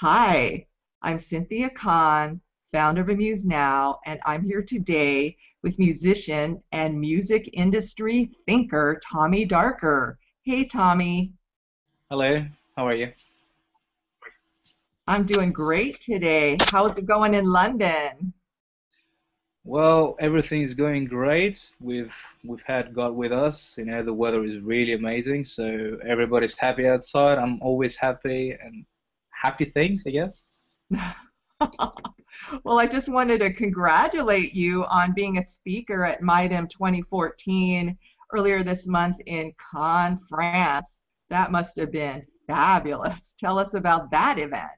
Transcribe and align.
Hi, 0.00 0.64
I'm 1.02 1.18
Cynthia 1.18 1.68
Kahn, 1.70 2.40
founder 2.70 3.00
of 3.00 3.08
Amuse 3.08 3.44
Now, 3.44 3.98
and 4.06 4.20
I'm 4.24 4.44
here 4.44 4.62
today 4.62 5.36
with 5.64 5.80
musician 5.80 6.62
and 6.70 7.00
music 7.00 7.50
industry 7.52 8.30
thinker 8.46 9.00
Tommy 9.04 9.44
Darker. 9.44 10.20
Hey, 10.44 10.64
Tommy. 10.66 11.32
Hello, 12.10 12.46
how 12.76 12.86
are 12.86 12.94
you? 12.94 13.12
I'm 15.08 15.24
doing 15.24 15.50
great 15.50 16.00
today. 16.00 16.58
How's 16.60 16.96
it 16.96 17.06
going 17.06 17.34
in 17.34 17.46
London? 17.46 18.32
Well, 19.64 20.14
everything's 20.20 20.74
going 20.74 21.06
great. 21.06 21.72
We've 21.80 22.14
we've 22.44 22.62
had 22.62 22.94
God 22.94 23.16
with 23.16 23.32
us. 23.32 23.74
You 23.76 23.86
know, 23.86 24.04
the 24.04 24.14
weather 24.14 24.44
is 24.44 24.60
really 24.60 24.92
amazing, 24.92 25.44
so 25.44 25.98
everybody's 26.06 26.54
happy 26.54 26.86
outside. 26.86 27.38
I'm 27.38 27.60
always 27.60 27.96
happy 27.96 28.52
and 28.52 28.86
happy 29.40 29.64
things, 29.64 30.02
I 30.06 30.10
guess. 30.10 30.44
well, 32.64 32.78
I 32.78 32.86
just 32.86 33.08
wanted 33.08 33.38
to 33.38 33.52
congratulate 33.52 34.54
you 34.54 34.84
on 34.86 35.14
being 35.14 35.38
a 35.38 35.42
speaker 35.42 36.04
at 36.04 36.22
MIDEM 36.22 36.68
2014 36.68 37.96
earlier 38.34 38.62
this 38.62 38.86
month 38.86 39.18
in 39.26 39.52
Cannes, 39.72 40.18
France. 40.28 41.00
That 41.30 41.52
must 41.52 41.76
have 41.76 41.92
been 41.92 42.24
fabulous. 42.46 43.34
Tell 43.38 43.58
us 43.58 43.74
about 43.74 44.10
that 44.10 44.38
event. 44.38 44.70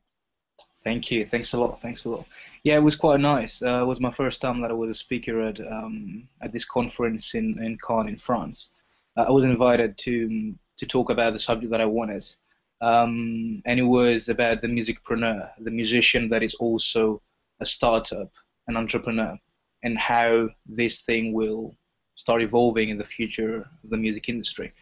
Thank 0.82 1.10
you. 1.10 1.26
Thanks 1.26 1.52
a 1.52 1.60
lot. 1.60 1.80
Thanks 1.82 2.04
a 2.04 2.10
lot. 2.10 2.26
Yeah, 2.62 2.76
it 2.76 2.82
was 2.82 2.96
quite 2.96 3.20
nice. 3.20 3.62
Uh, 3.62 3.82
it 3.82 3.86
was 3.86 4.00
my 4.00 4.10
first 4.10 4.40
time 4.40 4.60
that 4.60 4.70
I 4.70 4.74
was 4.74 4.90
a 4.90 4.94
speaker 4.94 5.40
at 5.40 5.60
um, 5.60 6.28
at 6.42 6.52
this 6.52 6.64
conference 6.64 7.34
in 7.34 7.62
in 7.62 7.78
Cannes 7.86 8.08
in 8.08 8.16
France. 8.16 8.70
Uh, 9.16 9.26
I 9.28 9.30
was 9.30 9.44
invited 9.44 9.96
to 9.98 10.54
to 10.78 10.86
talk 10.86 11.10
about 11.10 11.32
the 11.32 11.38
subject 11.38 11.70
that 11.70 11.80
I 11.80 11.86
wanted, 11.86 12.24
um, 12.80 13.62
it 13.66 13.82
was 13.82 14.28
about 14.28 14.62
the 14.62 14.68
musicpreneur, 14.68 15.50
the 15.58 15.70
musician 15.70 16.28
that 16.30 16.42
is 16.42 16.54
also 16.54 17.20
a 17.60 17.66
startup, 17.66 18.30
an 18.68 18.76
entrepreneur, 18.76 19.38
and 19.82 19.98
how 19.98 20.48
this 20.66 21.02
thing 21.02 21.32
will 21.32 21.74
start 22.14 22.42
evolving 22.42 22.88
in 22.88 22.98
the 22.98 23.04
future 23.04 23.56
of 23.56 23.90
the 23.90 23.96
music 23.96 24.28
industry. 24.28 24.72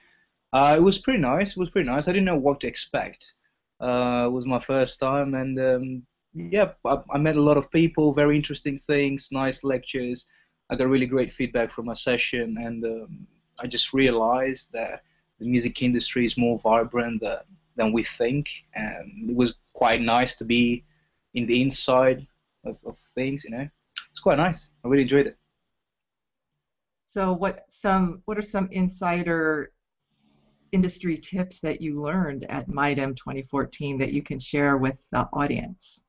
Uh, 0.52 0.74
it 0.76 0.82
was 0.82 0.98
pretty 0.98 1.18
nice. 1.18 1.50
It 1.50 1.56
was 1.56 1.70
pretty 1.70 1.88
nice. 1.88 2.08
I 2.08 2.12
didn't 2.12 2.24
know 2.24 2.36
what 2.36 2.60
to 2.60 2.66
expect. 2.66 3.34
Uh, 3.80 4.24
it 4.26 4.32
was 4.32 4.46
my 4.46 4.58
first 4.58 4.98
time, 4.98 5.34
and 5.34 5.58
um, 5.60 6.02
yeah, 6.34 6.72
I, 6.84 6.98
I, 7.10 7.18
met 7.18 7.36
a 7.36 7.40
lot 7.42 7.56
of 7.56 7.70
people, 7.70 8.12
very 8.12 8.34
interesting 8.34 8.78
things, 8.86 9.28
nice 9.30 9.62
lectures. 9.62 10.26
I 10.70 10.76
got 10.76 10.88
really 10.88 11.06
great 11.06 11.32
feedback 11.32 11.70
from 11.70 11.86
my 11.86 11.94
session, 11.94 12.56
and 12.58 12.84
um, 12.84 13.26
I 13.60 13.66
just 13.66 13.92
realized 13.92 14.72
that 14.72 15.02
the 15.38 15.46
music 15.46 15.80
industry 15.82 16.26
is 16.26 16.36
more 16.36 16.58
vibrant 16.58 17.20
than, 17.20 17.38
than 17.78 17.92
we 17.92 18.02
think, 18.02 18.50
and 18.74 19.30
it 19.30 19.34
was 19.34 19.54
quite 19.72 20.02
nice 20.02 20.34
to 20.36 20.44
be 20.44 20.84
in 21.32 21.46
the 21.46 21.62
inside 21.62 22.26
of, 22.64 22.78
of 22.84 22.98
things. 23.14 23.44
You 23.44 23.50
know, 23.50 23.68
it's 24.10 24.20
quite 24.20 24.36
nice. 24.36 24.68
I 24.84 24.88
really 24.88 25.04
enjoyed 25.04 25.28
it. 25.28 25.38
So, 27.06 27.32
what 27.32 27.64
some 27.68 28.20
what 28.26 28.36
are 28.36 28.42
some 28.42 28.68
insider 28.70 29.72
industry 30.72 31.16
tips 31.16 31.60
that 31.60 31.80
you 31.80 32.02
learned 32.02 32.44
at 32.50 32.68
MIDEM 32.68 33.14
2014 33.14 33.96
that 33.98 34.12
you 34.12 34.22
can 34.22 34.38
share 34.38 34.76
with 34.76 35.02
the 35.12 35.26
audience? 35.32 36.04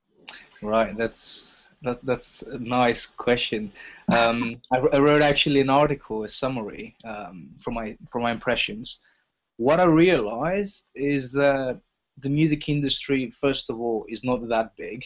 Right, 0.61 0.97
that's 0.97 1.67
that, 1.83 2.03
that's 2.03 2.41
a 2.41 2.59
nice 2.59 3.05
question. 3.05 3.71
Um, 4.09 4.61
I, 4.73 4.79
I, 4.79 4.99
wrote 4.99 5.21
actually 5.21 5.61
an 5.61 5.69
article, 5.69 6.25
a 6.25 6.27
summary 6.27 6.97
um, 7.05 7.51
from 7.59 7.75
my 7.75 7.97
from 8.09 8.23
my 8.23 8.31
impressions. 8.31 8.99
What 9.59 9.81
I 9.81 9.87
realized 10.05 10.85
is 10.95 11.33
that 11.33 11.81
the 12.17 12.29
music 12.29 12.69
industry, 12.69 13.29
first 13.29 13.69
of 13.69 13.77
all, 13.81 14.05
is 14.07 14.23
not 14.23 14.47
that 14.47 14.73
big. 14.77 15.03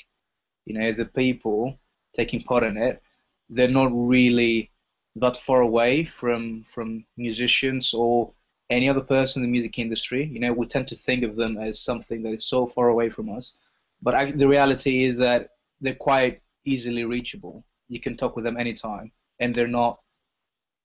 You 0.65 0.75
know, 0.77 0.91
the 0.91 1.05
people 1.05 1.79
taking 2.13 2.43
part 2.43 2.63
in 2.63 2.77
it, 2.77 3.01
they're 3.49 3.67
not 3.81 3.89
really 3.91 4.69
that 5.15 5.37
far 5.37 5.61
away 5.61 6.05
from 6.05 6.61
from 6.73 7.03
musicians 7.17 7.95
or 7.95 8.31
any 8.69 8.88
other 8.88 9.01
person 9.01 9.41
in 9.41 9.50
the 9.50 9.51
music 9.51 9.79
industry. 9.79 10.23
You 10.31 10.39
know, 10.39 10.53
we 10.53 10.67
tend 10.67 10.88
to 10.89 10.95
think 10.95 11.23
of 11.23 11.35
them 11.35 11.57
as 11.57 11.79
something 11.79 12.22
that 12.22 12.33
is 12.33 12.45
so 12.45 12.67
far 12.67 12.89
away 12.89 13.09
from 13.09 13.35
us. 13.35 13.55
But 14.03 14.13
I, 14.13 14.31
the 14.33 14.47
reality 14.47 15.05
is 15.05 15.17
that 15.17 15.49
they're 15.81 15.95
quite 15.95 16.44
easily 16.63 17.05
reachable. 17.05 17.66
You 17.88 17.99
can 17.99 18.16
talk 18.16 18.35
with 18.35 18.45
them 18.45 18.57
anytime, 18.57 19.13
and 19.39 19.55
they're 19.55 19.79
not 19.81 19.99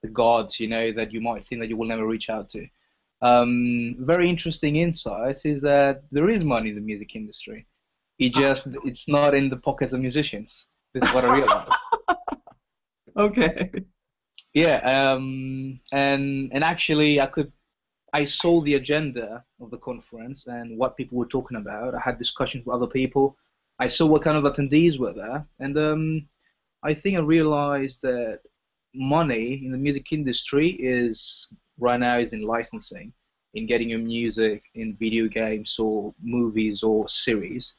the 0.00 0.08
gods, 0.08 0.58
you 0.58 0.68
know, 0.68 0.90
that 0.92 1.12
you 1.12 1.20
might 1.20 1.46
think 1.46 1.60
that 1.60 1.68
you 1.68 1.76
will 1.76 1.92
never 1.94 2.06
reach 2.06 2.30
out 2.30 2.48
to. 2.54 2.66
Um, 3.20 3.96
very 3.98 4.28
interesting 4.28 4.76
insights 4.76 5.44
is 5.44 5.60
that 5.62 6.02
there 6.12 6.28
is 6.28 6.44
money 6.44 6.70
in 6.70 6.76
the 6.76 6.80
music 6.80 7.16
industry. 7.16 7.66
It 8.18 8.34
just 8.34 8.68
it's 8.84 9.08
not 9.08 9.34
in 9.34 9.48
the 9.48 9.56
pockets 9.56 9.92
of 9.92 10.00
musicians. 10.00 10.68
This 10.92 11.04
is 11.04 11.14
what 11.14 11.24
I 11.24 11.36
realized. 11.36 11.72
okay. 13.16 13.70
Yeah, 14.54 14.78
um, 14.78 15.80
and 15.92 16.50
and 16.52 16.64
actually, 16.64 17.20
I 17.20 17.26
could 17.26 17.52
I 18.12 18.24
saw 18.24 18.60
the 18.60 18.74
agenda 18.74 19.44
of 19.60 19.70
the 19.70 19.78
conference 19.78 20.46
and 20.46 20.78
what 20.78 20.96
people 20.96 21.18
were 21.18 21.26
talking 21.26 21.58
about. 21.58 21.94
I 21.94 22.00
had 22.00 22.18
discussions 22.18 22.64
with 22.64 22.74
other 22.74 22.86
people. 22.86 23.36
I 23.78 23.88
saw 23.88 24.06
what 24.06 24.22
kind 24.22 24.36
of 24.36 24.44
attendees 24.44 24.98
were 24.98 25.12
there, 25.12 25.46
and 25.60 25.76
um, 25.78 26.28
I 26.82 26.94
think 26.94 27.16
I 27.16 27.20
realized 27.20 28.02
that 28.02 28.40
money 28.94 29.62
in 29.64 29.70
the 29.70 29.78
music 29.78 30.12
industry 30.12 30.70
is 30.70 31.46
right 31.78 32.00
now 32.00 32.18
is 32.18 32.32
in 32.32 32.42
licensing, 32.42 33.12
in 33.54 33.66
getting 33.66 33.88
your 33.88 33.98
music 33.98 34.64
in 34.74 34.96
video 34.96 35.28
games 35.28 35.78
or 35.78 36.14
movies 36.22 36.82
or 36.82 37.08
series. 37.08 37.74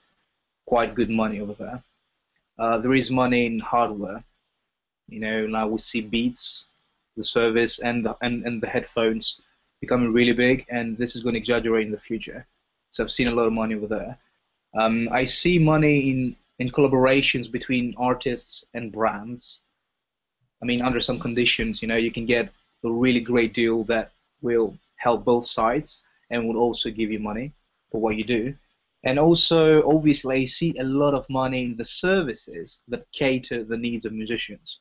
Quite 0.65 0.95
good 0.95 1.09
money 1.09 1.39
over 1.39 1.53
there. 1.53 1.83
Uh, 2.57 2.77
there 2.77 2.93
is 2.93 3.09
money 3.09 3.45
in 3.45 3.59
hardware. 3.59 4.23
You 5.07 5.19
know, 5.19 5.47
now 5.47 5.67
we 5.67 5.79
see 5.79 6.01
Beats, 6.01 6.65
the 7.17 7.23
service, 7.23 7.79
and 7.79 8.05
the, 8.05 8.15
and, 8.21 8.45
and 8.45 8.61
the 8.61 8.67
headphones 8.67 9.41
becoming 9.81 10.13
really 10.13 10.33
big, 10.33 10.65
and 10.69 10.97
this 10.97 11.15
is 11.15 11.23
going 11.23 11.33
to 11.33 11.39
exaggerate 11.39 11.85
in 11.85 11.91
the 11.91 11.99
future. 11.99 12.45
So 12.91 13.03
I've 13.03 13.11
seen 13.11 13.27
a 13.27 13.31
lot 13.31 13.47
of 13.47 13.53
money 13.53 13.75
over 13.75 13.87
there. 13.87 14.17
Um, 14.77 15.09
I 15.11 15.23
see 15.23 15.57
money 15.57 16.11
in, 16.11 16.35
in 16.59 16.69
collaborations 16.69 17.51
between 17.51 17.95
artists 17.97 18.65
and 18.73 18.91
brands. 18.91 19.61
I 20.61 20.65
mean, 20.65 20.81
under 20.81 20.99
some 20.99 21.19
conditions, 21.19 21.81
you 21.81 21.87
know, 21.87 21.95
you 21.95 22.11
can 22.11 22.25
get 22.25 22.51
a 22.83 22.91
really 22.91 23.19
great 23.19 23.53
deal 23.53 23.83
that 23.85 24.11
will 24.41 24.77
help 24.97 25.25
both 25.25 25.45
sides 25.45 26.03
and 26.29 26.47
will 26.47 26.57
also 26.57 26.89
give 26.89 27.11
you 27.11 27.19
money 27.19 27.53
for 27.91 27.99
what 27.99 28.15
you 28.15 28.23
do. 28.23 28.53
And 29.03 29.17
also, 29.17 29.87
obviously, 29.87 30.41
I 30.41 30.45
see 30.45 30.75
a 30.77 30.83
lot 30.83 31.13
of 31.13 31.29
money 31.29 31.63
in 31.63 31.77
the 31.77 31.85
services 31.85 32.83
that 32.89 33.11
cater 33.13 33.63
the 33.63 33.77
needs 33.77 34.05
of 34.05 34.11
musicians. 34.13 34.79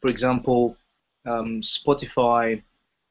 For 0.00 0.10
example, 0.10 0.76
um, 1.26 1.60
Spotify 1.60 2.62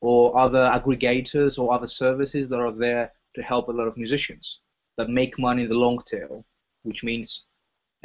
or 0.01 0.37
other 0.37 0.69
aggregators 0.73 1.57
or 1.57 1.73
other 1.73 1.87
services 1.87 2.49
that 2.49 2.59
are 2.59 2.71
there 2.71 3.11
to 3.35 3.41
help 3.41 3.69
a 3.69 3.71
lot 3.71 3.87
of 3.87 3.97
musicians 3.97 4.59
that 4.97 5.09
make 5.09 5.39
money 5.39 5.63
in 5.63 5.69
the 5.69 5.75
long 5.75 6.01
tail, 6.05 6.45
which 6.83 7.03
means 7.03 7.45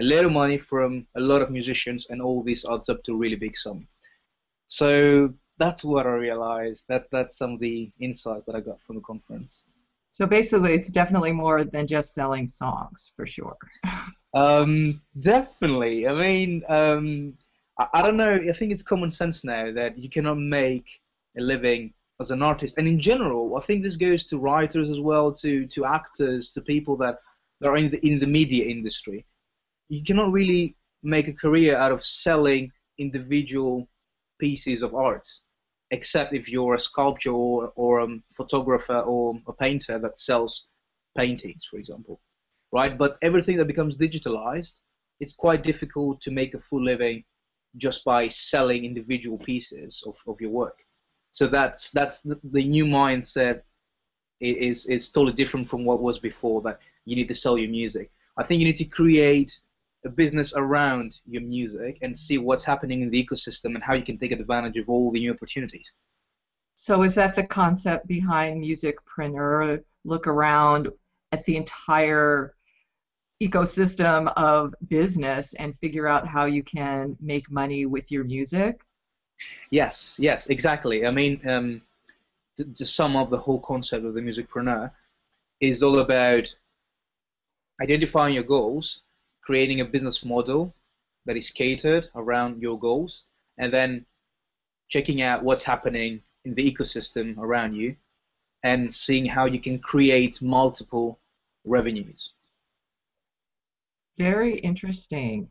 a 0.01 0.05
little 0.05 0.31
money 0.31 0.57
from 0.57 1.07
a 1.17 1.21
lot 1.21 1.43
of 1.43 1.51
musicians, 1.51 2.07
and 2.11 2.23
all 2.23 2.43
this 2.43 2.65
adds 2.65 2.89
up 2.89 3.03
to 3.05 3.13
a 3.13 3.17
really 3.17 3.37
big 3.37 3.57
sum. 3.57 3.87
So 4.69 5.35
that's 5.61 5.85
what 5.85 6.07
I 6.07 6.11
realized. 6.11 6.87
That 6.89 7.05
that's 7.13 7.37
some 7.37 7.53
of 7.53 7.61
the 7.61 7.93
insights 8.01 8.47
that 8.47 8.57
I 8.57 8.61
got 8.61 8.83
from 8.83 8.97
the 8.97 9.03
conference. 9.03 9.63
So 10.11 10.27
basically, 10.27 10.73
it's 10.73 10.91
definitely 10.91 11.31
more 11.31 11.63
than 11.63 11.87
just 11.87 12.15
selling 12.15 12.49
songs, 12.49 13.13
for 13.15 13.27
sure. 13.27 13.57
um, 14.35 15.01
definitely. 15.21 16.09
I 16.09 16.15
mean, 16.15 16.63
um, 16.69 17.35
I, 17.79 17.87
I 17.95 18.03
don't 18.03 18.17
know. 18.17 18.35
I 18.35 18.53
think 18.53 18.73
it's 18.73 18.83
common 18.83 19.11
sense 19.11 19.45
now 19.45 19.71
that 19.73 19.97
you 19.99 20.09
cannot 20.09 20.39
make 20.39 20.87
a 21.39 21.43
living 21.43 21.93
as 22.21 22.31
an 22.31 22.43
artist. 22.43 22.79
And 22.79 22.89
in 22.89 22.99
general, 22.99 23.57
I 23.57 23.61
think 23.61 23.83
this 23.83 23.97
goes 23.97 24.25
to 24.27 24.39
writers 24.39 24.91
as 24.91 24.99
well, 24.99 25.31
to 25.35 25.67
to 25.67 25.85
actors, 25.85 26.51
to 26.53 26.61
people 26.61 26.97
that 26.97 27.19
are 27.63 27.77
in 27.77 27.91
the 27.91 28.05
in 28.07 28.19
the 28.19 28.27
media 28.27 28.65
industry. 28.67 29.27
You 29.91 30.03
cannot 30.03 30.33
really 30.33 30.77
make 31.03 31.29
a 31.29 31.33
career 31.33 31.77
out 31.77 31.93
of 31.93 32.05
selling 32.05 32.73
individual 32.99 33.89
pieces 34.39 34.83
of 34.83 34.95
art, 34.95 35.27
except 35.91 36.35
if 36.35 36.49
you're 36.49 36.75
a 36.75 36.81
sculptor 36.81 37.31
or, 37.31 37.73
or 37.75 38.01
a 38.01 38.09
photographer 38.33 39.01
or 39.01 39.35
a 39.47 39.53
painter 39.53 39.99
that 39.99 40.19
sells 40.19 40.67
paintings, 41.17 41.67
for 41.69 41.79
example, 41.79 42.21
right? 42.73 42.97
But 42.97 43.19
everything 43.23 43.57
that 43.59 43.67
becomes 43.67 43.99
digitalized, 43.99 44.75
it's 45.19 45.33
quite 45.33 45.63
difficult 45.63 46.21
to 46.23 46.31
make 46.31 46.55
a 46.55 46.59
full 46.59 46.83
living 46.83 47.25
just 47.77 48.05
by 48.05 48.29
selling 48.29 48.85
individual 48.85 49.39
pieces 49.39 50.03
of, 50.07 50.17
of 50.27 50.41
your 50.41 50.51
work. 50.51 50.79
So 51.33 51.47
that's 51.47 51.91
that's 51.91 52.19
the, 52.21 52.39
the 52.43 52.65
new 52.65 52.85
mindset 52.85 53.63
is 54.41 54.87
is 54.87 55.09
totally 55.09 55.35
different 55.35 55.69
from 55.69 55.85
what 55.85 56.01
was 56.01 56.19
before. 56.19 56.63
That 56.63 56.81
you 57.05 57.15
need 57.15 57.29
to 57.29 57.35
sell 57.35 57.57
your 57.59 57.71
music. 57.71 58.11
I 58.37 58.43
think 58.43 58.61
you 58.61 58.67
need 58.67 58.79
to 58.79 58.85
create 58.85 59.61
a 60.05 60.09
business 60.09 60.55
around 60.57 61.21
your 61.27 61.43
music 61.43 61.99
and 62.03 62.17
see 62.17 62.39
what's 62.39 62.65
happening 62.65 63.03
in 63.03 63.11
the 63.11 63.25
ecosystem 63.25 63.75
and 63.75 63.83
how 63.83 63.95
you 63.95 64.03
can 64.03 64.19
take 64.19 64.33
advantage 64.33 64.77
of 64.77 64.89
all 64.89 65.11
the 65.11 65.21
new 65.21 65.33
opportunities. 65.33 65.91
So 66.75 67.03
is 67.03 67.15
that 67.17 67.37
the 67.37 67.45
concept 67.45 68.07
behind 68.07 68.61
Music 68.61 68.97
Musicpreneur? 69.05 69.85
Look 70.05 70.27
around 70.27 70.89
at 71.33 71.45
the 71.45 71.57
entire 71.57 72.55
ecosystem 73.43 74.33
of 74.37 74.75
business 74.89 75.55
and 75.55 75.79
figure 75.79 76.07
out 76.07 76.27
how 76.27 76.47
you 76.47 76.63
can 76.63 77.17
make 77.21 77.51
money 77.51 77.87
with 77.87 78.11
your 78.11 78.25
music? 78.25 78.81
Yes, 79.71 80.17
yes, 80.19 80.49
exactly. 80.49 81.07
I 81.07 81.11
mean, 81.11 81.41
um, 81.49 81.83
to, 82.57 82.65
to 82.65 82.85
sum 82.85 83.17
up 83.17 83.31
the 83.31 83.39
whole 83.39 83.61
concept 83.61 84.05
of 84.05 84.15
the 84.15 84.21
musicpreneur 84.21 84.91
is 85.61 85.83
all 85.83 85.99
about 86.01 86.55
identifying 87.83 88.35
your 88.35 88.45
goals, 88.45 89.01
creating 89.51 89.81
a 89.81 89.85
business 89.85 90.25
model 90.25 90.73
that 91.27 91.37
is 91.37 91.51
catered 91.51 92.07
around 92.15 92.63
your 92.63 92.79
goals, 92.79 93.25
and 93.59 93.75
then 93.75 94.07
checking 94.89 95.23
out 95.23 95.43
what's 95.43 95.65
happening 95.65 96.23
in 96.45 96.55
the 96.55 96.63
ecosystem 96.73 97.37
around 97.37 97.75
you 97.75 97.97
and 98.63 98.95
seeing 98.95 99.27
how 99.27 99.47
you 99.47 99.59
can 99.59 99.77
create 99.81 100.41
multiple 100.41 101.19
revenues. 101.65 102.31
Very 104.19 104.57
interesting. 104.61 105.51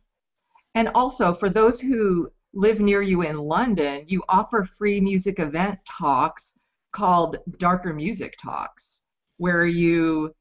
And 0.75 0.87
also, 0.95 1.33
for 1.33 1.49
those 1.49 1.81
who 1.81 2.31
live 2.53 2.79
near 2.79 3.01
you 3.01 3.23
in 3.23 3.37
London, 3.37 4.05
you 4.07 4.23
offer 4.29 4.63
free 4.63 5.01
music 5.01 5.39
event 5.39 5.77
talks 5.83 6.53
called 6.93 7.35
Darker 7.57 7.93
Music 7.93 8.37
Talks, 8.41 9.01
where 9.35 9.65
you 9.65 10.33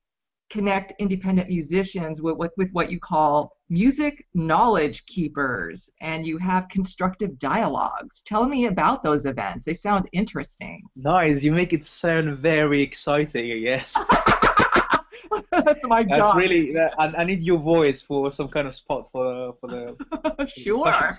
connect 0.51 0.93
independent 0.99 1.49
musicians 1.49 2.23
with, 2.23 2.37
with, 2.37 2.53
with, 2.57 2.71
what 2.73 2.91
you 2.91 2.99
call 2.99 3.53
music 3.69 4.27
knowledge 4.35 5.05
keepers 5.07 5.91
and 6.01 6.27
you 6.27 6.39
have 6.39 6.69
constructive 6.69 7.39
dialogues. 7.39 8.23
Tell 8.23 8.49
me 8.49 8.67
about 8.67 9.03
those 9.03 9.27
events. 9.27 9.67
They 9.67 9.75
sound 9.75 10.09
interesting. 10.13 10.83
Nice. 10.97 11.43
You 11.43 11.53
make 11.53 11.73
it 11.73 11.87
sound 11.87 12.39
very 12.39 12.83
exciting, 12.83 13.53
I 13.53 13.59
guess. 13.59 13.95
That's 15.51 15.85
my 15.87 16.03
job 16.03 16.11
That's 16.11 16.37
really. 16.37 16.79
I, 16.79 17.13
I 17.19 17.25
need 17.25 17.43
your 17.43 17.59
voice 17.59 18.01
for 18.01 18.31
some 18.31 18.49
kind 18.49 18.67
of 18.67 18.75
spot 18.75 19.09
for 19.13 19.55
for 19.61 19.67
the. 19.67 20.47
sure. 20.49 21.17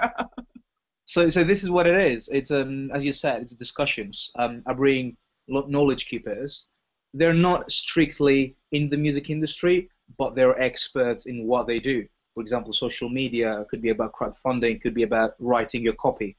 so 1.06 1.30
so 1.30 1.44
this 1.44 1.64
is 1.64 1.70
what 1.70 1.86
it 1.88 1.96
is. 1.96 2.30
It's 2.32 2.52
um 2.52 2.90
as 2.92 3.04
you 3.04 3.14
said, 3.14 3.44
it's 3.44 3.54
discussions. 3.54 4.32
Um, 4.38 4.64
I 4.66 4.74
bring 4.74 5.18
knowledge 5.48 6.08
keepers. 6.08 6.66
They're 7.14 7.34
not 7.34 7.72
strictly 7.72 8.56
in 8.72 8.90
the 8.90 8.98
music 8.98 9.30
industry, 9.30 9.90
but 10.18 10.36
they're 10.36 10.60
experts 10.60 11.26
in 11.26 11.46
what 11.46 11.68
they 11.68 11.80
do. 11.80 12.08
For 12.36 12.42
example, 12.42 12.74
social 12.74 13.10
media 13.10 13.66
could 13.70 13.82
be 13.82 13.90
about 13.90 14.14
crowdfunding, 14.14 14.82
could 14.82 14.94
be 14.94 15.04
about 15.04 15.36
writing 15.40 15.82
your 15.82 15.94
copy. 15.94 16.38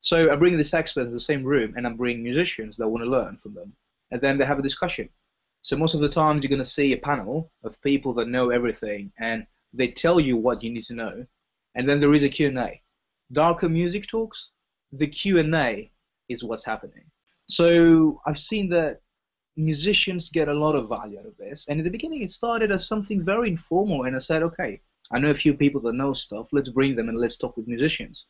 So 0.00 0.30
I 0.30 0.36
bring 0.36 0.56
this 0.56 0.74
expert 0.74 1.02
in 1.02 1.12
the 1.12 1.20
same 1.20 1.42
room, 1.44 1.74
and 1.76 1.86
I'm 1.86 1.96
bringing 1.96 2.22
musicians 2.22 2.76
that 2.76 2.88
want 2.88 3.04
to 3.04 3.10
learn 3.10 3.36
from 3.36 3.54
them, 3.54 3.72
and 4.10 4.20
then 4.20 4.38
they 4.38 4.44
have 4.44 4.58
a 4.58 4.62
discussion. 4.62 5.08
So 5.62 5.76
most 5.76 5.94
of 5.94 6.00
the 6.00 6.08
times 6.08 6.42
you're 6.42 6.50
going 6.50 6.60
to 6.60 6.64
see 6.64 6.92
a 6.92 6.98
panel 6.98 7.50
of 7.64 7.80
people 7.82 8.14
that 8.14 8.28
know 8.28 8.50
everything, 8.50 9.12
and 9.18 9.46
they 9.72 9.88
tell 9.88 10.20
you 10.20 10.36
what 10.36 10.62
you 10.62 10.70
need 10.70 10.84
to 10.84 10.94
know, 10.94 11.26
and 11.74 11.88
then 11.88 12.00
there 12.00 12.14
is 12.14 12.22
a 12.22 12.28
Q&A. 12.28 12.80
Darker 13.32 13.68
music 13.68 14.06
talks, 14.06 14.50
the 14.92 15.06
Q&A 15.06 15.90
is 16.28 16.44
what's 16.44 16.64
happening. 16.64 17.04
So 17.48 18.20
I've 18.24 18.38
seen 18.38 18.68
that 18.70 19.00
musicians 19.58 20.30
get 20.30 20.48
a 20.48 20.54
lot 20.54 20.76
of 20.76 20.88
value 20.88 21.18
out 21.18 21.26
of 21.26 21.36
this. 21.36 21.66
And 21.68 21.78
in 21.80 21.84
the 21.84 21.90
beginning, 21.90 22.22
it 22.22 22.30
started 22.30 22.70
as 22.70 22.86
something 22.86 23.22
very 23.22 23.48
informal, 23.48 24.04
and 24.04 24.14
I 24.14 24.20
said, 24.20 24.42
okay, 24.44 24.80
I 25.10 25.18
know 25.18 25.30
a 25.30 25.34
few 25.34 25.52
people 25.52 25.80
that 25.82 25.94
know 25.94 26.12
stuff. 26.14 26.48
Let's 26.52 26.68
bring 26.68 26.94
them 26.94 27.08
and 27.08 27.18
let's 27.18 27.36
talk 27.36 27.56
with 27.56 27.66
musicians. 27.66 28.24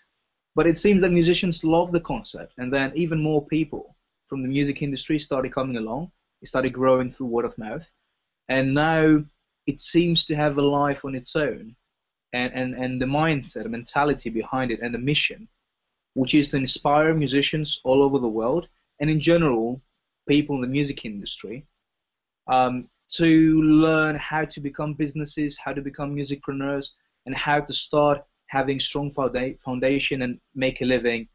But 0.55 0.67
it 0.67 0.79
seems 0.79 1.03
that 1.03 1.13
musicians 1.13 1.63
love 1.63 1.93
the 1.93 2.01
concept, 2.01 2.55
and 2.59 2.73
then 2.73 2.93
even 2.97 3.23
more 3.23 3.45
people 3.47 3.95
from 4.27 4.43
the 4.43 4.49
music 4.49 4.83
industry 4.83 5.19
started 5.19 5.53
coming 5.53 5.77
along. 5.77 6.11
It 6.41 6.49
started 6.49 6.73
growing 6.73 7.11
through 7.11 7.27
word 7.27 7.45
of 7.45 7.59
mouth, 7.59 7.89
and 8.49 8.73
now 8.73 9.23
it 9.67 9.81
seems 9.81 10.25
to 10.25 10.35
have 10.35 10.57
a 10.57 10.63
life 10.63 11.05
on 11.05 11.15
its 11.15 11.37
own, 11.37 11.77
and 12.33 12.53
and 12.55 12.75
and 12.75 13.03
the 13.03 13.07
mindset, 13.07 13.65
the 13.65 13.69
mentality 13.69 14.31
behind 14.31 14.71
it, 14.71 14.81
and 14.81 14.95
the 14.95 14.99
mission, 14.99 15.49
which 16.15 16.35
is 16.35 16.49
to 16.49 16.57
inspire 16.57 17.13
musicians 17.15 17.81
all 17.85 18.03
over 18.03 18.19
the 18.19 18.29
world, 18.29 18.69
and 19.01 19.11
in 19.11 19.21
general, 19.21 19.83
people 20.29 20.55
in 20.57 20.63
the 20.63 20.69
music 20.69 21.05
industry, 21.05 21.67
um, 22.49 22.89
to 23.11 23.63
learn 23.63 24.15
how 24.17 24.45
to 24.45 24.61
become 24.61 24.95
businesses, 24.95 25.57
how 25.63 25.73
to 25.73 25.81
become 25.81 26.15
musicpreneurs, 26.15 26.89
and 27.27 27.35
how 27.35 27.61
to 27.61 27.75
start 27.75 28.23
having 28.47 28.81
strong 28.81 29.11
foundation 29.11 30.23
and 30.23 30.39
make 30.55 30.81
a 30.81 30.85
living 30.85 31.29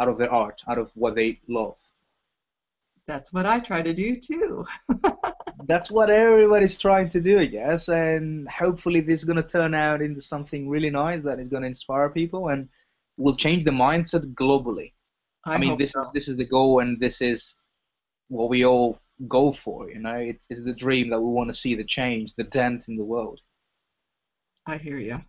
out 0.00 0.08
of 0.08 0.18
their 0.18 0.32
art, 0.32 0.60
out 0.68 0.78
of 0.78 0.90
what 0.94 1.14
they 1.14 1.40
love. 1.48 1.76
That's 3.06 3.32
what 3.32 3.46
I 3.46 3.60
try 3.60 3.82
to 3.82 3.94
do 3.94 4.16
too. 4.16 4.64
That's 5.66 5.90
what 5.90 6.10
everybody's 6.10 6.76
trying 6.76 7.08
to 7.10 7.20
do, 7.20 7.38
I 7.38 7.46
guess, 7.46 7.88
and 7.88 8.48
hopefully 8.48 9.00
this 9.00 9.20
is 9.20 9.24
going 9.24 9.42
to 9.42 9.48
turn 9.48 9.74
out 9.74 10.02
into 10.02 10.20
something 10.20 10.68
really 10.68 10.90
nice 10.90 11.22
that 11.22 11.38
is 11.38 11.48
going 11.48 11.62
to 11.62 11.68
inspire 11.68 12.10
people 12.10 12.48
and 12.48 12.68
will 13.16 13.34
change 13.34 13.64
the 13.64 13.70
mindset 13.70 14.34
globally. 14.34 14.92
I, 15.44 15.54
I 15.54 15.58
mean, 15.58 15.78
this 15.78 15.92
so. 15.92 16.02
is 16.02 16.08
this 16.14 16.28
is 16.28 16.36
the 16.36 16.44
goal, 16.44 16.80
and 16.80 17.00
this 17.00 17.22
is 17.22 17.54
what 18.28 18.48
we 18.48 18.64
all 18.64 19.00
go 19.28 19.52
for. 19.52 19.90
You 19.90 20.00
know, 20.00 20.16
it's 20.16 20.46
it's 20.50 20.64
the 20.64 20.72
dream 20.72 21.10
that 21.10 21.20
we 21.20 21.30
want 21.30 21.48
to 21.48 21.54
see 21.54 21.74
the 21.74 21.84
change, 21.84 22.34
the 22.34 22.44
dent 22.44 22.88
in 22.88 22.96
the 22.96 23.04
world. 23.04 23.40
I 24.66 24.76
hear 24.78 24.98
you. 24.98 25.20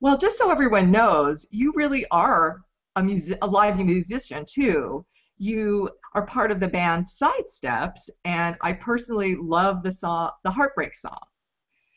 Well, 0.00 0.18
just 0.18 0.36
so 0.36 0.50
everyone 0.50 0.90
knows, 0.90 1.46
you 1.50 1.72
really 1.74 2.04
are 2.10 2.62
a, 2.96 3.02
music, 3.02 3.38
a 3.42 3.46
live 3.46 3.78
musician 3.78 4.44
too. 4.46 5.06
You 5.38 5.88
are 6.14 6.26
part 6.26 6.50
of 6.50 6.60
the 6.60 6.68
band 6.68 7.06
Sidesteps, 7.06 8.10
and 8.24 8.56
I 8.60 8.72
personally 8.72 9.34
love 9.36 9.82
the 9.82 9.92
song, 9.92 10.30
the 10.42 10.50
Heartbreak 10.50 10.94
song. 10.94 11.18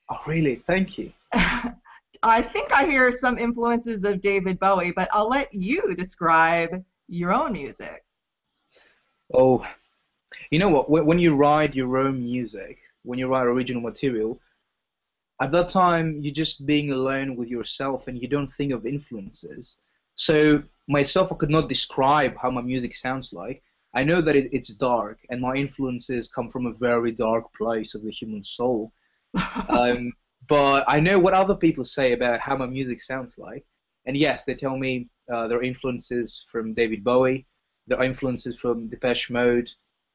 Oh, 0.09 0.21
really? 0.25 0.55
Thank 0.67 0.97
you. 0.97 1.11
I 1.33 2.41
think 2.41 2.71
I 2.71 2.85
hear 2.85 3.11
some 3.11 3.38
influences 3.38 4.03
of 4.03 4.21
David 4.21 4.59
Bowie, 4.59 4.91
but 4.91 5.09
I'll 5.11 5.29
let 5.29 5.53
you 5.53 5.93
describe 5.95 6.83
your 7.07 7.33
own 7.33 7.53
music. 7.53 8.03
Oh, 9.33 9.67
you 10.51 10.59
know 10.59 10.69
what? 10.69 10.89
When 10.89 11.19
you 11.19 11.35
write 11.35 11.75
your 11.75 11.97
own 11.97 12.24
music, 12.24 12.79
when 13.03 13.19
you 13.19 13.27
write 13.27 13.45
original 13.45 13.81
material, 13.81 14.39
at 15.41 15.51
that 15.51 15.69
time 15.69 16.18
you're 16.21 16.33
just 16.33 16.65
being 16.65 16.91
alone 16.91 17.35
with 17.35 17.50
yourself 17.50 18.07
and 18.07 18.21
you 18.21 18.27
don't 18.27 18.47
think 18.47 18.71
of 18.71 18.85
influences. 18.85 19.77
So 20.15 20.63
myself, 20.88 21.31
I 21.31 21.35
could 21.35 21.50
not 21.50 21.69
describe 21.69 22.35
how 22.38 22.50
my 22.50 22.62
music 22.62 22.95
sounds 22.95 23.33
like. 23.33 23.62
I 23.94 24.03
know 24.03 24.21
that 24.21 24.35
it, 24.35 24.50
it's 24.51 24.74
dark, 24.74 25.19
and 25.29 25.41
my 25.41 25.56
influences 25.56 26.27
come 26.27 26.50
from 26.50 26.65
a 26.65 26.74
very 26.74 27.12
dark 27.12 27.53
place 27.53 27.95
of 27.95 28.03
the 28.03 28.12
human 28.12 28.44
soul. 28.44 28.91
um, 29.69 30.13
but 30.47 30.83
I 30.88 31.00
know 31.00 31.19
what 31.19 31.33
other 31.33 31.56
people 31.56 31.85
say 31.85 32.13
about 32.13 32.39
how 32.39 32.56
my 32.57 32.65
music 32.65 33.01
sounds 33.01 33.38
like. 33.38 33.65
And 34.05 34.15
yes, 34.15 34.43
they 34.43 34.55
tell 34.55 34.77
me 34.77 35.10
uh, 35.31 35.48
their 35.48 35.62
influences 35.62 36.46
from 36.51 36.74
David 36.74 37.03
Bowie, 37.03 37.46
their 37.88 38.01
influences 38.03 38.60
from 38.60 38.88
Depeche 38.88 39.29
Mode, 39.29 39.69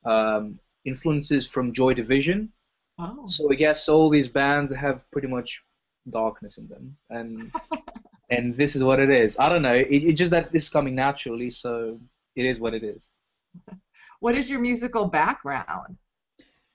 um, 0.04 0.58
influences 0.84 1.46
from 1.46 1.72
Joy 1.72 1.94
Division. 1.94 2.52
Oh. 2.98 3.26
So 3.26 3.50
I 3.50 3.54
guess 3.54 3.88
all 3.88 4.10
these 4.10 4.28
bands 4.28 4.74
have 4.74 5.10
pretty 5.10 5.28
much 5.28 5.62
darkness 6.10 6.58
in 6.58 6.68
them, 6.68 6.96
and 7.10 7.52
and 8.30 8.56
this 8.56 8.76
is 8.76 8.84
what 8.84 9.00
it 9.00 9.10
is. 9.10 9.36
I 9.38 9.48
don't 9.48 9.62
know. 9.62 9.74
It, 9.74 9.88
it's 9.88 10.18
just 10.18 10.30
that 10.30 10.52
this 10.52 10.64
is 10.64 10.68
coming 10.68 10.94
naturally, 10.94 11.50
so 11.50 12.00
it 12.36 12.44
is 12.44 12.60
what 12.60 12.74
it 12.74 12.82
is. 12.82 13.10
What 14.20 14.34
is 14.34 14.48
your 14.48 14.60
musical 14.60 15.06
background? 15.06 15.96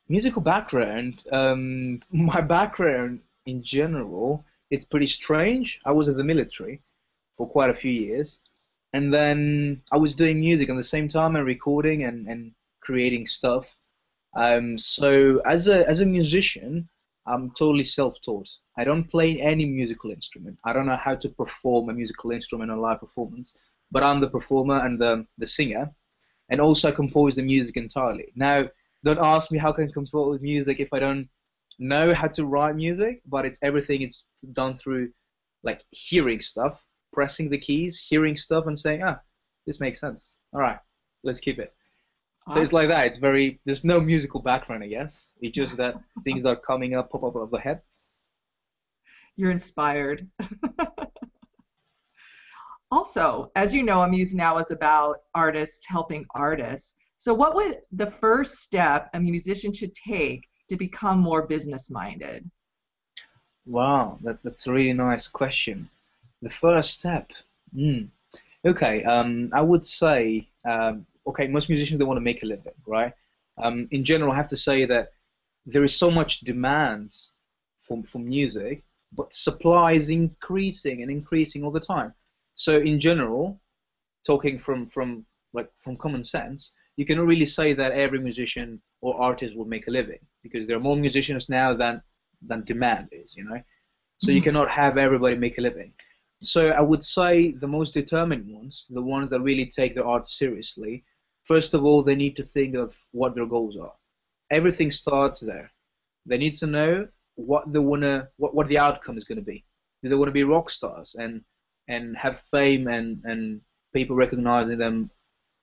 Musical 0.09 0.41
background. 0.41 1.23
Um, 1.31 2.01
my 2.11 2.41
background 2.41 3.21
in 3.45 3.63
general, 3.63 4.45
it's 4.69 4.85
pretty 4.85 5.07
strange. 5.07 5.79
I 5.85 5.91
was 5.91 6.07
in 6.07 6.17
the 6.17 6.23
military 6.23 6.81
for 7.37 7.47
quite 7.47 7.69
a 7.69 7.73
few 7.73 7.91
years, 7.91 8.39
and 8.93 9.13
then 9.13 9.81
I 9.91 9.97
was 9.97 10.15
doing 10.15 10.39
music 10.39 10.69
at 10.69 10.75
the 10.75 10.83
same 10.83 11.07
time 11.07 11.35
and 11.35 11.45
recording 11.45 12.03
and, 12.03 12.27
and 12.27 12.51
creating 12.87 13.27
stuff. 13.27 13.65
Um, 14.43 14.77
so 14.77 15.41
as 15.55 15.67
a 15.67 15.77
as 15.91 15.99
a 16.01 16.13
musician, 16.17 16.71
I'm 17.31 17.51
totally 17.61 17.83
self-taught. 17.99 18.49
I 18.79 18.83
don't 18.89 19.11
play 19.15 19.29
any 19.51 19.65
musical 19.65 20.09
instrument. 20.17 20.55
I 20.67 20.71
don't 20.73 20.89
know 20.91 21.03
how 21.07 21.15
to 21.23 21.29
perform 21.41 21.89
a 21.89 21.97
musical 22.01 22.31
instrument 22.37 22.71
on 22.71 22.85
live 22.87 23.01
performance, 23.05 23.47
but 23.93 24.03
I'm 24.07 24.21
the 24.21 24.35
performer 24.37 24.79
and 24.85 24.95
the 25.03 25.13
the 25.41 25.49
singer, 25.57 25.85
and 26.49 26.61
also 26.61 26.89
compose 27.01 27.33
the 27.35 27.47
music 27.53 27.75
entirely. 27.85 28.27
Now, 28.35 28.57
don't 29.05 29.25
ask 29.35 29.51
me 29.51 29.59
how 29.59 29.73
can 29.73 29.89
I 29.89 29.99
compose 29.99 30.39
music 30.53 30.79
if 30.79 30.91
I 30.93 30.99
don't 31.05 31.27
know 31.79 32.07
how 32.19 32.29
to 32.37 32.45
write 32.51 32.75
music, 32.85 33.15
but 33.33 33.45
it's 33.47 33.59
everything. 33.61 33.99
It's 34.01 34.19
done 34.61 34.73
through 34.81 35.05
like 35.63 35.81
hearing 36.07 36.41
stuff, 36.51 36.75
pressing 37.17 37.49
the 37.49 37.63
keys, 37.67 37.93
hearing 38.09 38.37
stuff, 38.45 38.67
and 38.67 38.77
saying, 38.85 39.01
ah, 39.09 39.19
this 39.65 39.79
makes 39.85 39.99
sense. 39.99 40.21
All 40.53 40.61
right, 40.67 40.79
let's 41.27 41.41
keep 41.45 41.59
it. 41.65 41.71
So 42.53 42.61
it's 42.61 42.71
like 42.71 42.87
that. 42.87 43.07
It's 43.07 43.17
very. 43.17 43.59
There's 43.65 43.83
no 43.83 43.99
musical 43.99 44.39
background, 44.39 44.83
I 44.83 44.87
guess. 44.87 45.33
It's 45.41 45.55
just 45.55 45.75
that 45.77 45.99
things 46.23 46.43
that 46.43 46.49
are 46.49 46.55
coming 46.55 46.95
up 46.95 47.11
pop 47.11 47.23
up 47.23 47.35
out 47.35 47.41
of 47.41 47.51
the 47.51 47.59
head. 47.59 47.81
You're 49.35 49.51
inspired. 49.51 50.27
also, 52.91 53.51
as 53.55 53.73
you 53.73 53.83
know, 53.83 54.01
I'm 54.01 54.09
Amuse 54.09 54.33
Now 54.33 54.57
is 54.59 54.71
about 54.71 55.17
artists 55.35 55.85
helping 55.87 56.25
artists. 56.35 56.95
So, 57.17 57.33
what 57.33 57.55
would 57.55 57.79
the 57.91 58.09
first 58.09 58.59
step 58.59 59.09
a 59.13 59.19
musician 59.19 59.73
should 59.73 59.93
take 59.93 60.47
to 60.69 60.77
become 60.77 61.19
more 61.19 61.47
business 61.47 61.89
minded? 61.89 62.49
Wow, 63.65 64.19
that, 64.23 64.41
that's 64.43 64.67
a 64.67 64.71
really 64.71 64.93
nice 64.93 65.27
question. 65.27 65.89
The 66.41 66.49
first 66.49 66.93
step. 66.93 67.31
Mm. 67.75 68.07
Okay, 68.65 69.03
um, 69.03 69.49
I 69.53 69.61
would 69.61 69.85
say, 69.85 70.47
um, 70.65 71.05
okay, 71.27 71.47
most 71.47 71.69
musicians 71.69 71.99
they 71.99 72.05
want 72.05 72.17
to 72.17 72.21
make 72.21 72.43
a 72.43 72.45
living, 72.45 72.73
right? 72.85 73.13
Um, 73.57 73.87
in 73.91 74.03
general, 74.03 74.31
I 74.31 74.35
have 74.35 74.47
to 74.49 74.57
say 74.57 74.85
that 74.85 75.09
there 75.65 75.83
is 75.83 75.95
so 75.95 76.09
much 76.09 76.41
demand 76.41 77.13
for, 77.79 78.03
for 78.03 78.19
music, 78.19 78.83
but 79.13 79.33
supply 79.33 79.93
is 79.93 80.09
increasing 80.09 81.01
and 81.01 81.11
increasing 81.11 81.63
all 81.63 81.71
the 81.71 81.79
time. 81.79 82.13
So 82.55 82.79
in 82.79 82.99
general, 82.99 83.61
talking 84.25 84.57
from 84.57 84.87
from 84.87 85.25
like 85.53 85.69
from 85.79 85.97
common 85.97 86.23
sense, 86.23 86.73
you 86.97 87.05
cannot 87.05 87.27
really 87.27 87.45
say 87.45 87.73
that 87.73 87.91
every 87.91 88.19
musician 88.19 88.81
or 89.01 89.19
artist 89.21 89.55
will 89.55 89.65
make 89.65 89.87
a 89.87 89.91
living 89.91 90.19
because 90.43 90.67
there 90.67 90.77
are 90.77 90.87
more 90.87 90.97
musicians 90.97 91.49
now 91.49 91.73
than 91.73 92.01
than 92.41 92.63
demand 92.65 93.09
is, 93.11 93.35
you 93.35 93.43
know. 93.43 93.61
So 94.19 94.27
mm-hmm. 94.27 94.35
you 94.37 94.41
cannot 94.41 94.69
have 94.69 94.97
everybody 94.97 95.35
make 95.35 95.57
a 95.57 95.61
living. 95.61 95.93
So 96.41 96.69
I 96.69 96.81
would 96.81 97.03
say 97.03 97.51
the 97.51 97.67
most 97.67 97.93
determined 97.93 98.45
ones, 98.47 98.85
the 98.89 99.01
ones 99.01 99.29
that 99.31 99.41
really 99.41 99.65
take 99.65 99.95
their 99.95 100.05
art 100.05 100.25
seriously, 100.25 101.03
first 101.47 101.73
of 101.73 101.83
all, 101.85 102.03
they 102.03 102.15
need 102.15 102.35
to 102.37 102.43
think 102.43 102.75
of 102.75 102.95
what 103.11 103.35
their 103.35 103.45
goals 103.45 103.77
are. 103.77 103.93
Everything 104.49 104.91
starts 104.91 105.39
there. 105.39 105.71
They 106.25 106.37
need 106.37 106.55
to 106.57 106.67
know 106.67 107.07
what 107.35 107.71
they 107.71 107.79
wanna, 107.79 108.29
what, 108.37 108.53
what 108.55 108.67
the 108.67 108.77
outcome 108.77 109.17
is 109.17 109.25
going 109.25 109.37
to 109.37 109.43
be. 109.43 109.65
Do 110.01 110.09
they 110.09 110.15
want 110.15 110.29
to 110.29 110.33
be 110.33 110.43
rock 110.43 110.69
stars 110.69 111.15
and 111.17 111.41
and 111.87 112.17
have 112.17 112.41
fame 112.51 112.87
and 112.87 113.21
and 113.23 113.61
people 113.93 114.15
recognizing 114.15 114.77
them, 114.77 115.09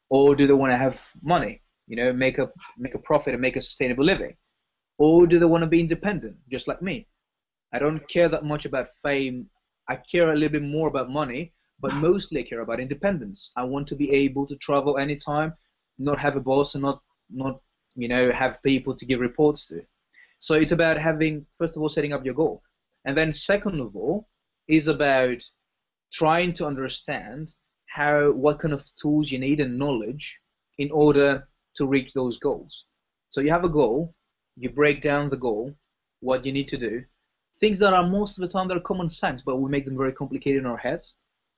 or 0.08 0.34
do 0.34 0.46
they 0.46 0.54
want 0.54 0.72
to 0.72 0.76
have 0.76 1.00
money? 1.22 1.62
You 1.86 1.96
know, 1.96 2.12
make 2.12 2.38
a 2.38 2.50
make 2.78 2.94
a 2.94 2.98
profit 2.98 3.34
and 3.34 3.42
make 3.42 3.56
a 3.56 3.60
sustainable 3.60 4.04
living, 4.04 4.36
or 4.98 5.26
do 5.26 5.38
they 5.38 5.46
want 5.46 5.62
to 5.62 5.68
be 5.68 5.80
independent, 5.80 6.36
just 6.50 6.66
like 6.68 6.82
me? 6.82 7.06
I 7.72 7.78
don't 7.78 8.06
care 8.08 8.28
that 8.28 8.44
much 8.44 8.64
about 8.64 8.88
fame 9.02 9.50
I 9.86 9.96
care 9.96 10.32
a 10.32 10.34
little 10.34 10.48
bit 10.60 10.62
more 10.62 10.88
about 10.88 11.10
money, 11.10 11.52
but 11.78 11.94
mostly 11.94 12.40
I 12.40 12.48
care 12.48 12.60
about 12.60 12.80
independence. 12.80 13.52
I 13.56 13.64
want 13.64 13.86
to 13.88 13.96
be 13.96 14.10
able 14.10 14.46
to 14.46 14.56
travel 14.56 14.96
anytime, 14.96 15.52
not 15.98 16.18
have 16.18 16.36
a 16.36 16.40
boss 16.40 16.74
and 16.74 16.82
not 16.82 17.02
not 17.30 17.60
you 17.94 18.08
know 18.08 18.32
have 18.32 18.62
people 18.62 18.94
to 18.96 19.06
give 19.06 19.20
reports 19.20 19.66
to. 19.68 19.82
So 20.38 20.54
it's 20.54 20.72
about 20.72 20.98
having 20.98 21.46
first 21.56 21.76
of 21.76 21.82
all 21.82 21.88
setting 21.88 22.12
up 22.12 22.24
your 22.24 22.34
goal, 22.34 22.62
and 23.04 23.16
then 23.16 23.32
second 23.32 23.80
of 23.80 23.94
all 23.96 24.28
is 24.68 24.88
about 24.88 25.42
trying 26.12 26.52
to 26.54 26.66
understand 26.66 27.54
how 27.86 28.32
what 28.32 28.58
kind 28.58 28.74
of 28.74 28.84
tools 28.96 29.30
you 29.30 29.38
need 29.38 29.60
and 29.60 29.78
knowledge 29.78 30.38
in 30.78 30.90
order 30.90 31.48
to 31.76 31.86
reach 31.86 32.12
those 32.12 32.38
goals. 32.38 32.84
So 33.28 33.40
you 33.40 33.50
have 33.50 33.64
a 33.64 33.68
goal, 33.68 34.14
you 34.56 34.70
break 34.70 35.00
down 35.00 35.30
the 35.30 35.36
goal, 35.36 35.74
what 36.20 36.44
you 36.44 36.52
need 36.52 36.68
to 36.68 36.78
do, 36.78 37.04
things 37.60 37.78
that 37.78 37.92
are 37.92 38.06
most 38.06 38.38
of 38.38 38.42
the 38.42 38.48
time 38.48 38.68
they're 38.68 38.80
common 38.80 39.08
sense, 39.08 39.42
but 39.42 39.56
we 39.56 39.70
make 39.70 39.84
them 39.84 39.96
very 39.96 40.12
complicated 40.12 40.60
in 40.60 40.66
our 40.66 40.76
heads. 40.76 41.14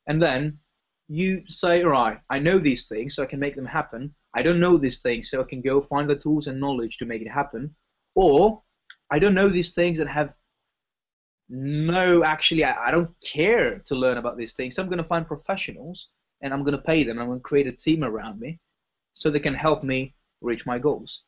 And 0.07 0.23
then 0.23 0.59
you 1.09 1.43
say, 1.49 1.83
all 1.83 1.91
right, 1.91 2.19
I 2.31 2.39
know 2.39 2.59
these 2.59 2.87
things, 2.87 3.15
so 3.15 3.23
I 3.23 3.27
can 3.27 3.41
make 3.41 3.57
them 3.57 3.67
happen. 3.67 4.15
I 4.37 4.43
don't 4.43 4.61
know 4.61 4.77
these 4.77 4.99
things, 4.99 5.31
so 5.31 5.41
I 5.41 5.45
can 5.45 5.63
go 5.63 5.81
find 5.81 6.09
the 6.09 6.17
tools 6.17 6.47
and 6.47 6.61
knowledge 6.61 6.99
to 6.99 7.07
make 7.07 7.23
it 7.23 7.29
happen. 7.41 7.75
Or 8.15 8.63
I 9.11 9.19
don't 9.19 9.35
know 9.35 9.49
these 9.49 9.73
things 9.73 9.99
and 9.99 10.09
have 10.11 10.37
no, 11.49 12.25
actually, 12.25 12.65
I, 12.65 12.89
I 12.89 12.91
don't 12.91 13.11
care 13.21 13.79
to 13.87 13.95
learn 13.95 14.19
about 14.19 14.37
these 14.37 14.53
things. 14.53 14.75
So 14.75 14.83
I'm 14.83 14.89
going 14.89 14.99
to 14.99 15.05
find 15.05 15.27
professionals 15.27 16.09
and 16.41 16.53
I'm 16.53 16.65
going 16.65 16.77
to 16.77 16.83
pay 16.83 17.05
them. 17.05 17.19
I'm 17.19 17.27
going 17.27 17.39
to 17.39 17.43
create 17.43 17.67
a 17.67 17.73
team 17.73 18.03
around 18.05 18.41
me 18.41 18.59
so 19.13 19.31
they 19.31 19.41
can 19.41 19.55
help 19.55 19.83
me 19.83 20.15
reach 20.41 20.67
my 20.67 20.79
goals. 20.79 21.23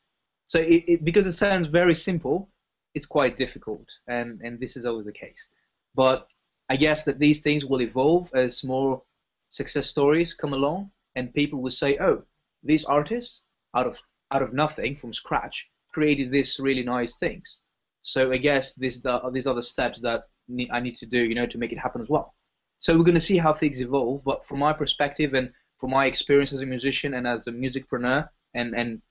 So 0.46 0.58
it, 0.58 0.84
it, 0.88 1.04
because 1.04 1.26
it 1.26 1.32
sounds 1.32 1.66
very 1.66 1.94
simple, 1.94 2.50
it's 2.94 3.06
quite 3.06 3.36
difficult, 3.36 3.86
and 4.08 4.40
and 4.42 4.58
this 4.58 4.76
is 4.76 4.86
always 4.86 5.06
the 5.06 5.12
case. 5.12 5.48
But 5.94 6.28
I 6.68 6.76
guess 6.76 7.04
that 7.04 7.18
these 7.18 7.40
things 7.40 7.64
will 7.64 7.82
evolve 7.82 8.30
as 8.34 8.64
more 8.64 9.02
success 9.50 9.86
stories 9.86 10.34
come 10.34 10.54
along, 10.54 10.90
and 11.16 11.32
people 11.34 11.60
will 11.60 11.70
say, 11.82 11.98
"Oh, 12.00 12.24
these 12.62 12.84
artists 12.84 13.42
out 13.74 13.86
of 13.86 14.00
out 14.30 14.42
of 14.42 14.52
nothing 14.52 14.94
from 14.94 15.12
scratch 15.12 15.68
created 15.92 16.30
these 16.30 16.58
really 16.58 16.82
nice 16.82 17.16
things." 17.16 17.60
So 18.02 18.32
I 18.32 18.38
guess 18.38 18.74
this 18.74 19.00
the, 19.00 19.20
these 19.32 19.46
are 19.46 19.54
the 19.54 19.62
steps 19.62 20.00
that 20.00 20.24
I 20.70 20.80
need 20.80 20.96
to 20.96 21.06
do, 21.06 21.24
you 21.24 21.34
know, 21.34 21.46
to 21.46 21.58
make 21.58 21.72
it 21.72 21.78
happen 21.78 22.00
as 22.00 22.08
well. 22.08 22.34
So 22.78 22.96
we're 22.96 23.04
going 23.04 23.14
to 23.14 23.20
see 23.20 23.38
how 23.38 23.52
things 23.52 23.80
evolve. 23.80 24.24
But 24.24 24.46
from 24.46 24.60
my 24.60 24.72
perspective 24.72 25.34
and 25.34 25.52
from 25.76 25.90
my 25.90 26.06
experience 26.06 26.52
as 26.52 26.62
a 26.62 26.66
musician 26.66 27.14
and 27.14 27.26
as 27.26 27.46
a 27.46 27.52
musicpreneur 27.52 28.28
and 28.54 28.74
and 28.74 29.02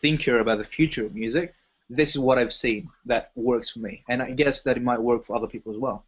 thinker 0.00 0.40
about 0.40 0.58
the 0.58 0.64
future 0.64 1.06
of 1.06 1.14
music, 1.14 1.54
this 1.88 2.10
is 2.10 2.18
what 2.18 2.38
I've 2.38 2.52
seen 2.52 2.88
that 3.06 3.30
works 3.34 3.70
for 3.70 3.78
me, 3.80 4.04
and 4.08 4.22
I 4.22 4.32
guess 4.32 4.62
that 4.62 4.76
it 4.76 4.82
might 4.82 5.00
work 5.00 5.24
for 5.24 5.36
other 5.36 5.46
people 5.46 5.72
as 5.72 5.78
well. 5.78 6.06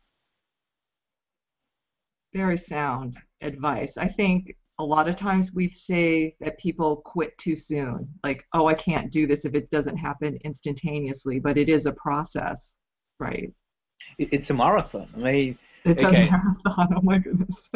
Very 2.35 2.59
sound 2.59 3.17
advice. 3.41 3.97
I 3.97 4.09
think 4.09 4.57
a 4.79 4.85
lot 4.85 5.09
of 5.09 5.17
times 5.17 5.53
we 5.53 5.71
say 5.71 6.37
that 6.41 6.59
people 6.59 6.97
quit 6.97 7.37
too 7.39 7.57
soon, 7.57 8.09
like, 8.23 8.47
oh, 8.53 8.67
I 8.67 8.75
can't 8.75 9.11
do 9.11 9.27
this 9.27 9.45
if 9.45 9.55
it 9.55 9.71
doesn't 9.71 9.97
happen 9.97 10.39
instantaneously, 10.45 11.41
but 11.41 11.59
it 11.59 11.69
is 11.69 11.87
a 11.87 11.93
process, 11.93 12.77
right? 13.19 13.53
It's 14.19 14.51
a 14.51 14.55
marathon. 14.55 15.09
I 15.17 15.19
mean, 15.19 15.59
it's 15.85 16.05
okay. 16.05 16.29
a 16.29 16.31
marathon. 16.31 16.89
Oh 16.97 17.03
my 17.03 17.19
goodness. 17.19 17.69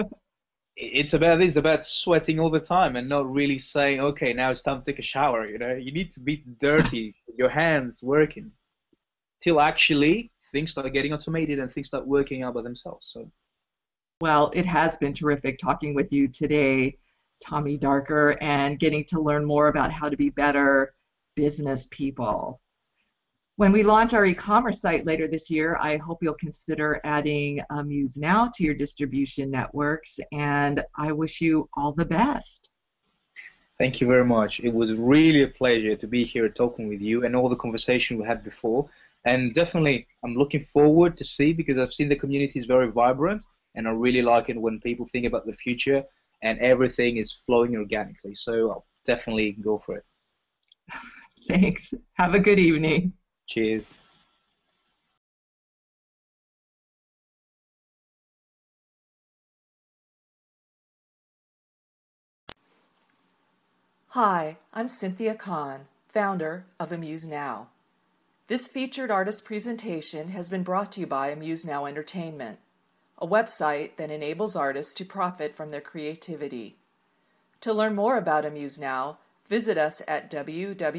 it's 0.77 1.13
about 1.13 1.39
this 1.39 1.57
about 1.57 1.85
sweating 1.85 2.41
all 2.41 2.51
the 2.51 2.61
time 2.61 2.97
and 2.97 3.09
not 3.09 3.31
really 3.31 3.59
saying 3.59 4.01
okay 4.01 4.33
now 4.33 4.51
it's 4.51 4.63
time 4.63 4.79
to 4.83 4.85
take 4.91 4.99
a 4.99 5.03
shower 5.03 5.47
you 5.47 5.59
know 5.59 5.75
you 5.75 5.93
need 5.93 6.11
to 6.11 6.21
be 6.21 6.43
dirty 6.59 7.15
your 7.37 7.51
hands 7.51 8.03
working 8.03 8.51
till 9.43 9.61
actually 9.61 10.31
things 10.51 10.71
start 10.71 10.91
getting 10.95 11.13
automated 11.13 11.59
and 11.59 11.71
things 11.71 11.89
start 11.89 12.07
working 12.07 12.43
out 12.43 12.55
by 12.55 12.63
themselves 12.63 13.11
so 13.13 13.31
well 14.23 14.53
it 14.55 14.65
has 14.65 14.95
been 14.97 15.13
terrific 15.13 15.59
talking 15.59 15.95
with 15.95 16.13
you 16.13 16.29
today 16.29 16.97
tommy 17.41 17.77
darker 17.77 18.37
and 18.41 18.79
getting 18.79 19.05
to 19.05 19.21
learn 19.21 19.45
more 19.45 19.67
about 19.67 19.91
how 19.91 20.09
to 20.09 20.17
be 20.17 20.31
better 20.31 20.95
business 21.35 21.89
people 21.91 22.61
when 23.57 23.73
we 23.73 23.83
launch 23.83 24.15
our 24.15 24.25
e-commerce 24.25 24.81
site 24.81 25.05
later 25.05 25.29
this 25.29 25.51
year, 25.51 25.77
I 25.79 25.99
hope 25.99 26.23
you'll 26.23 26.35
consider 26.35 27.01
adding 27.05 27.61
uh, 27.69 27.83
Muse 27.83 28.17
Now 28.17 28.51
to 28.55 28.65
your 28.65 28.75
distribution 28.75 29.51
networks, 29.51 30.19
and 30.33 30.83
I 30.97 31.13
wish 31.13 31.43
you 31.43 31.69
all 31.75 31.93
the 31.93 32.07
best. 32.07 32.71
Thank 33.79 34.01
you 34.01 34.09
very 34.09 34.25
much. 34.25 34.61
It 34.61 34.73
was 34.73 34.95
really 34.95 35.43
a 35.43 35.49
pleasure 35.49 35.95
to 35.95 36.07
be 36.07 36.25
here 36.25 36.49
talking 36.49 36.89
with 36.89 37.03
you 37.03 37.25
and 37.25 37.37
all 37.37 37.51
the 37.51 37.57
conversation 37.57 38.17
we 38.17 38.25
had 38.27 38.43
before. 38.43 38.89
And 39.27 39.53
definitely, 39.53 40.07
I'm 40.25 40.35
looking 40.35 40.61
forward 40.61 41.17
to 41.19 41.25
see 41.25 41.53
because 41.53 41.77
I've 41.77 41.93
seen 41.93 42.09
the 42.09 42.17
community 42.17 42.59
is 42.59 42.67
very 42.67 42.91
vibrant, 42.91 43.45
and 43.75 43.89
I 43.89 43.91
really 43.91 44.23
like 44.23 44.49
it 44.49 44.61
when 44.61 44.81
people 44.81 45.07
think 45.07 45.27
about 45.27 45.47
the 45.47 45.53
future 45.53 46.05
and 46.43 46.59
everything 46.59 47.17
is 47.17 47.33
flowing 47.33 47.77
organically. 47.77 48.35
So 48.35 48.71
I'll 48.71 48.87
definitely 49.05 49.53
go 49.53 49.79
for 49.79 49.97
it. 49.97 50.05
Thanks. 51.49 51.95
Have 52.15 52.35
a 52.35 52.41
good 52.41 52.59
evening. 52.59 53.13
Cheers. 53.49 53.89
Hi, 64.15 64.59
I'm 64.75 64.89
Cynthia 64.89 65.35
Kahn, 65.35 65.87
founder 66.07 66.67
of 66.79 66.93
Amuse 66.93 67.27
Now. 67.27 67.69
This 68.47 68.69
featured 68.69 69.11
artist 69.11 69.47
presentation 69.47 70.29
has 70.29 70.51
been 70.51 70.63
brought 70.63 70.93
to 70.93 71.01
you 71.01 71.07
by 71.07 71.31
Amuse 71.31 71.65
Now 71.65 71.87
Entertainment, 71.87 72.59
a 73.19 73.27
website 73.27 73.97
that 73.97 74.11
enables 74.11 74.57
artists 74.57 74.95
to 74.95 75.05
profit 75.05 75.55
from 75.55 75.71
their 75.71 75.81
creativity. 75.81 76.77
To 77.61 77.73
learn 77.73 77.95
more 77.95 78.17
about 78.17 78.45
Amuse 78.45 78.79
Now, 78.79 79.19
visit 79.49 79.79
us 79.79 80.03
at 80.09 80.31
www.amused 80.31 80.91